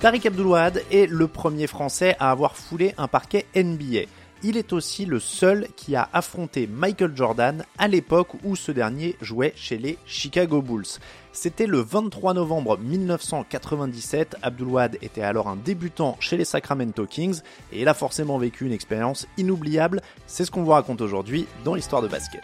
[0.00, 4.06] Tariq Abdoulouad est le premier Français à avoir foulé un parquet NBA.
[4.42, 9.16] Il est aussi le seul qui a affronté Michael Jordan à l'époque où ce dernier
[9.20, 10.86] jouait chez les Chicago Bulls.
[11.32, 17.82] C'était le 23 novembre 1997, Abdoulouad était alors un débutant chez les Sacramento Kings et
[17.82, 22.00] il a forcément vécu une expérience inoubliable, c'est ce qu'on vous raconte aujourd'hui dans l'histoire
[22.00, 22.40] de basket.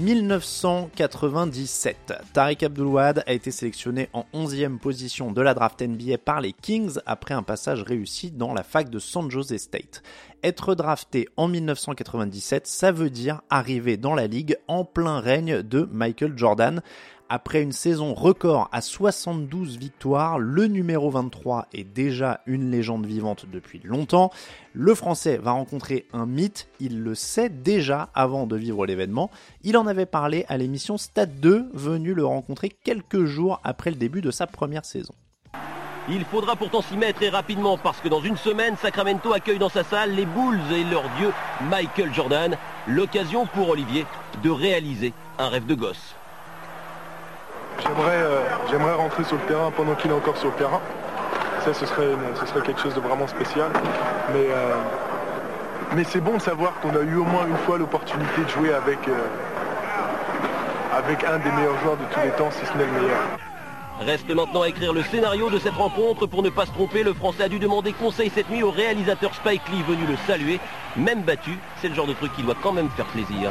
[0.00, 6.54] 1997, Tariq Abdoulouad a été sélectionné en 11e position de la draft NBA par les
[6.54, 10.02] Kings après un passage réussi dans la fac de San Jose State.
[10.42, 15.86] Être drafté en 1997, ça veut dire arriver dans la ligue en plein règne de
[15.92, 16.80] Michael Jordan.
[17.32, 23.46] Après une saison record à 72 victoires, le numéro 23 est déjà une légende vivante
[23.48, 24.32] depuis longtemps.
[24.72, 29.30] Le français va rencontrer un mythe, il le sait déjà avant de vivre l'événement.
[29.62, 33.96] Il en avait parlé à l'émission Stade 2, venu le rencontrer quelques jours après le
[33.96, 35.14] début de sa première saison.
[36.08, 39.68] Il faudra pourtant s'y mettre et rapidement parce que dans une semaine, Sacramento accueille dans
[39.68, 41.32] sa salle les Bulls et leur dieu
[41.70, 42.56] Michael Jordan.
[42.88, 44.04] L'occasion pour Olivier
[44.42, 46.16] de réaliser un rêve de gosse.
[48.08, 50.80] Euh, j'aimerais rentrer sur le terrain pendant qu'il est encore sur le terrain.
[51.64, 53.70] Ça, ce serait, ce serait quelque chose de vraiment spécial.
[54.32, 54.74] Mais, euh,
[55.94, 58.72] mais c'est bon de savoir qu'on a eu au moins une fois l'opportunité de jouer
[58.72, 59.12] avec, euh,
[60.96, 63.18] avec un des meilleurs joueurs de tous les temps, si ce n'est le meilleur.
[64.00, 66.26] Reste maintenant à écrire le scénario de cette rencontre.
[66.26, 69.34] Pour ne pas se tromper, le Français a dû demander conseil cette nuit au réalisateur
[69.34, 70.58] Spike Lee venu le saluer.
[70.96, 73.50] Même battu, c'est le genre de truc qui doit quand même faire plaisir.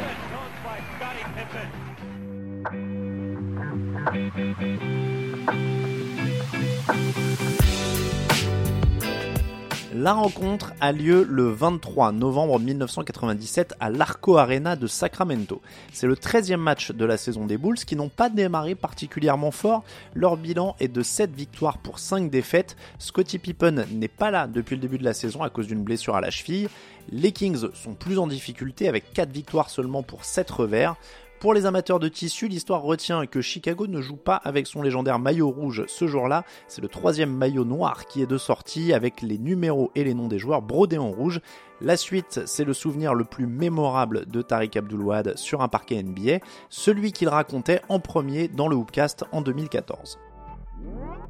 [9.94, 15.60] La rencontre a lieu le 23 novembre 1997 à l'Arco Arena de Sacramento.
[15.92, 19.84] C'est le 13e match de la saison des Bulls qui n'ont pas démarré particulièrement fort.
[20.14, 22.76] Leur bilan est de 7 victoires pour 5 défaites.
[22.98, 26.16] Scottie Pippen n'est pas là depuis le début de la saison à cause d'une blessure
[26.16, 26.70] à la cheville.
[27.12, 30.96] Les Kings sont plus en difficulté avec 4 victoires seulement pour 7 revers.
[31.40, 35.18] Pour les amateurs de tissu, l'histoire retient que Chicago ne joue pas avec son légendaire
[35.18, 36.44] maillot rouge ce jour-là.
[36.68, 40.28] C'est le troisième maillot noir qui est de sortie avec les numéros et les noms
[40.28, 41.40] des joueurs brodés en rouge.
[41.80, 46.44] La suite, c'est le souvenir le plus mémorable de Tariq Abdoulouad sur un parquet NBA,
[46.68, 50.18] celui qu'il racontait en premier dans le Hoopcast en 2014.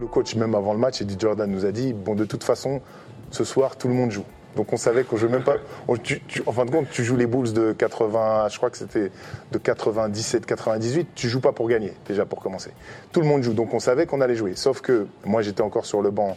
[0.01, 2.83] Le coach, même avant le match, Eddie Jordan nous a dit, bon de toute façon,
[3.31, 4.25] ce soir, tout le monde joue.
[4.57, 5.57] Donc on savait qu'on jouait même pas.
[5.89, 9.11] en fin de compte, tu joues les Bulls de 80, je crois que c'était
[9.53, 11.09] de 97, 98.
[11.15, 12.73] Tu joues pas pour gagner déjà pour commencer.
[13.13, 14.55] Tout le monde joue, donc on savait qu'on allait jouer.
[14.57, 16.37] Sauf que moi j'étais encore sur le banc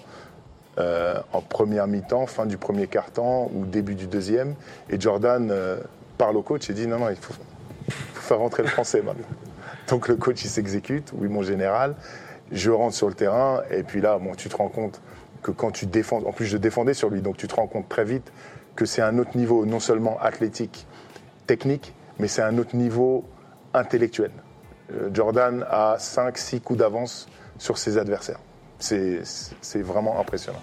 [0.79, 4.55] euh, en première mi-temps, fin du premier quart-temps ou début du deuxième,
[4.89, 5.77] et Jordan euh,
[6.17, 7.33] parle au coach et dit non non il faut,
[7.89, 9.23] faire rentrer le français maintenant.
[9.87, 11.95] Donc le coach il s'exécute, oui mon général.
[12.51, 15.01] Je rentre sur le terrain et puis là bon tu te rends compte
[15.43, 17.89] que quand tu défends, en plus je défendais sur lui, donc tu te rends compte
[17.89, 18.31] très vite
[18.75, 20.87] que c'est un autre niveau, non seulement athlétique,
[21.45, 23.25] technique, mais c'est un autre niveau
[23.73, 24.31] intellectuel.
[24.91, 27.27] Euh, Jordan a 5-6 coups d'avance
[27.57, 28.39] sur ses adversaires.
[28.79, 29.21] C'est
[29.75, 30.59] vraiment impressionnant.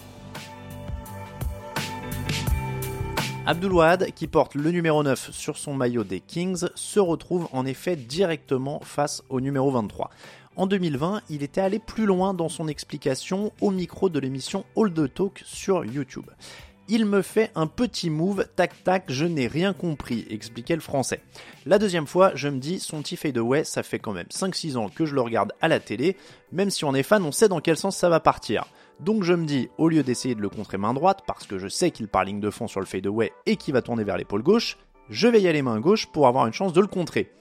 [3.47, 7.97] Abdoulouad, qui porte le numéro 9 sur son maillot des Kings, se retrouve en effet
[7.97, 10.10] directement face au numéro 23.
[10.60, 14.92] En 2020, il était allé plus loin dans son explication au micro de l'émission All
[14.92, 16.27] the Talk sur YouTube.
[16.86, 21.22] Il me fait un petit move, tac tac, je n'ai rien compris, expliquait le français.
[21.65, 24.91] La deuxième fois, je me dis, son petit fadeaway, ça fait quand même 5-6 ans
[24.91, 26.15] que je le regarde à la télé,
[26.53, 28.66] même si on est fan, on sait dans quel sens ça va partir.
[28.98, 31.68] Donc je me dis, au lieu d'essayer de le contrer main droite, parce que je
[31.68, 34.42] sais qu'il part ligne de fond sur le fadeaway et qu'il va tourner vers l'épaule
[34.42, 34.77] gauche,
[35.09, 37.33] je vais y aller main gauche pour avoir une chance de le contrer.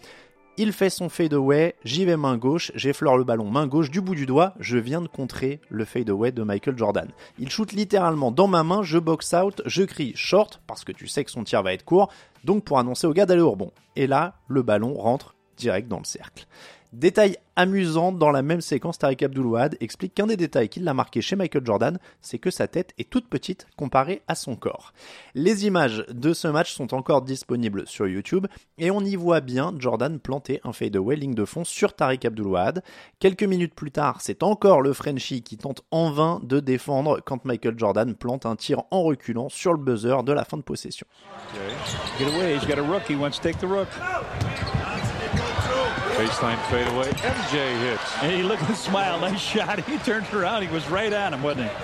[0.62, 4.14] Il fait son fadeaway, j'y vais main gauche, j'effleure le ballon main gauche du bout
[4.14, 7.08] du doigt, je viens de contrer le fadeaway de Michael Jordan.
[7.38, 11.08] Il shoot littéralement dans ma main, je box out, je crie short parce que tu
[11.08, 12.12] sais que son tir va être court,
[12.44, 13.72] donc pour annoncer au gars d'aller au rebond.
[13.96, 16.46] Et là, le ballon rentre direct dans le cercle.
[16.92, 21.22] Détail amusant, dans la même séquence, Tariq Abdul-Wahad explique qu'un des détails qui l'a marqué
[21.22, 24.92] chez Michael Jordan, c'est que sa tête est toute petite comparée à son corps.
[25.36, 28.48] Les images de ce match sont encore disponibles sur YouTube
[28.80, 32.82] et on y voit bien Jordan planter un fadeaway ligne de fond sur Tariq Abdul-Wahad.
[33.20, 37.46] Quelques minutes plus tard, c'est encore le Frenchie qui tente en vain de défendre quand
[37.46, 41.06] Michael Jordan plante un tir en reculant sur le buzzer de la fin de possession.
[46.20, 47.08] Baseline fadeaway.
[47.12, 48.12] MJ hits.
[48.16, 49.22] Hey, look at the smile.
[49.22, 49.80] Nice shot.
[49.86, 50.64] He turned around.
[50.64, 51.78] He was right on him, wasn't he?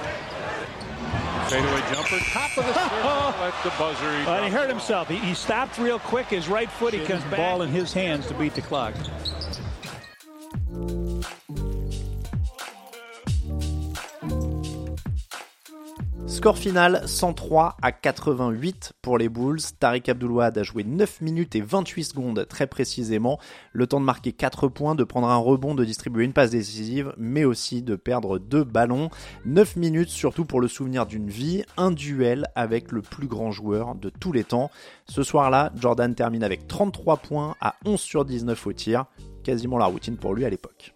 [1.50, 2.20] Fadeaway jumper.
[2.34, 3.06] Top of the screen.
[3.06, 4.20] At the buzzer.
[4.20, 5.08] He, Well, he hurt himself.
[5.08, 6.26] He, he stopped real quick.
[6.28, 7.38] His right foot, he comes back.
[7.38, 8.94] ball in his hands to beat the clock.
[16.36, 19.62] Score final 103 à 88 pour les Bulls.
[19.80, 23.40] Tariq Abdul-Wahad a joué 9 minutes et 28 secondes très précisément.
[23.72, 27.14] Le temps de marquer 4 points, de prendre un rebond, de distribuer une passe décisive,
[27.18, 29.10] mais aussi de perdre 2 ballons.
[29.46, 33.96] 9 minutes surtout pour le souvenir d'une vie, un duel avec le plus grand joueur
[33.96, 34.70] de tous les temps.
[35.08, 39.06] Ce soir-là, Jordan termine avec 33 points à 11 sur 19 au tir.
[39.46, 40.96] Quasiment la routine pour lui à l'époque.